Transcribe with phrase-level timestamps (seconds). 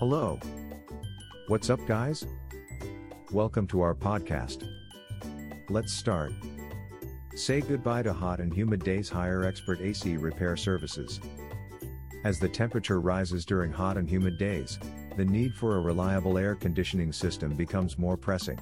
[0.00, 0.40] Hello.
[1.48, 2.24] What's up, guys?
[3.32, 4.66] Welcome to our podcast.
[5.68, 6.32] Let's start.
[7.34, 11.20] Say goodbye to hot and humid days, hire expert AC repair services.
[12.24, 14.78] As the temperature rises during hot and humid days,
[15.18, 18.58] the need for a reliable air conditioning system becomes more pressing.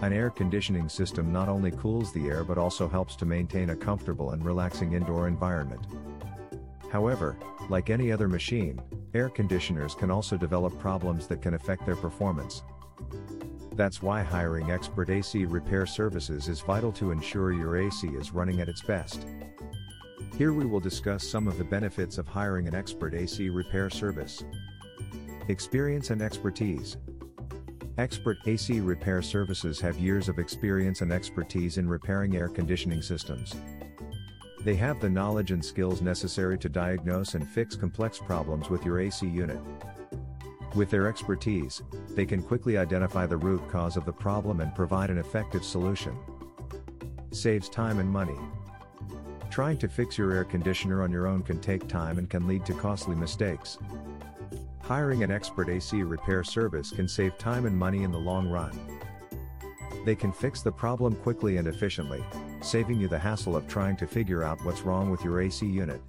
[0.00, 3.76] An air conditioning system not only cools the air but also helps to maintain a
[3.76, 5.84] comfortable and relaxing indoor environment.
[6.90, 7.36] However,
[7.68, 8.80] like any other machine,
[9.14, 12.62] air conditioners can also develop problems that can affect their performance.
[13.74, 18.60] That's why hiring expert AC repair services is vital to ensure your AC is running
[18.60, 19.24] at its best.
[20.36, 24.42] Here we will discuss some of the benefits of hiring an expert AC repair service.
[25.48, 26.96] Experience and expertise.
[27.98, 33.54] Expert AC repair services have years of experience and expertise in repairing air conditioning systems.
[34.62, 39.00] They have the knowledge and skills necessary to diagnose and fix complex problems with your
[39.00, 39.58] AC unit.
[40.74, 45.08] With their expertise, they can quickly identify the root cause of the problem and provide
[45.08, 46.16] an effective solution.
[47.32, 48.36] Saves time and money.
[49.50, 52.66] Trying to fix your air conditioner on your own can take time and can lead
[52.66, 53.78] to costly mistakes.
[54.82, 58.78] Hiring an expert AC repair service can save time and money in the long run.
[60.04, 62.24] They can fix the problem quickly and efficiently,
[62.62, 66.00] saving you the hassle of trying to figure out what's wrong with your AC unit.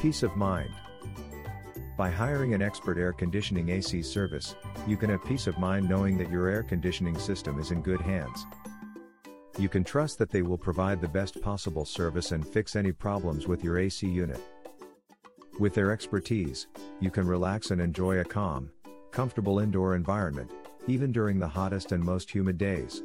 [0.00, 0.70] Peace of mind.
[1.96, 4.54] By hiring an expert air conditioning AC service,
[4.86, 8.00] you can have peace of mind knowing that your air conditioning system is in good
[8.00, 8.46] hands.
[9.56, 13.46] You can trust that they will provide the best possible service and fix any problems
[13.46, 14.40] with your AC unit.
[15.60, 16.66] With their expertise,
[17.00, 18.72] you can relax and enjoy a calm,
[19.12, 20.50] comfortable indoor environment,
[20.86, 23.02] even during the hottest and most humid days.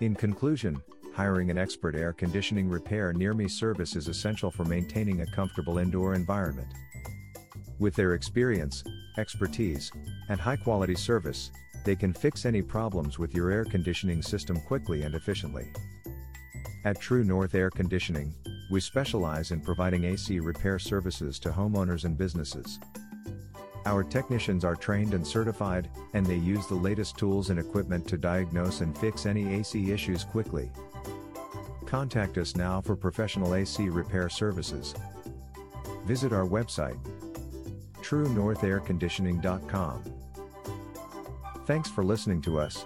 [0.00, 0.82] In conclusion,
[1.14, 5.78] hiring an expert air conditioning repair near me service is essential for maintaining a comfortable
[5.78, 6.68] indoor environment.
[7.78, 8.82] With their experience,
[9.18, 9.92] expertise,
[10.28, 11.50] and high quality service,
[11.84, 15.72] they can fix any problems with your air conditioning system quickly and efficiently.
[16.84, 18.34] At True North Air Conditioning,
[18.70, 22.78] we specialize in providing AC repair services to homeowners and businesses.
[23.86, 28.16] Our technicians are trained and certified, and they use the latest tools and equipment to
[28.16, 30.70] diagnose and fix any AC issues quickly.
[31.84, 34.94] Contact us now for professional AC repair services.
[36.06, 36.96] Visit our website
[38.02, 40.04] truenorthairconditioning.com.
[41.66, 42.84] Thanks for listening to us.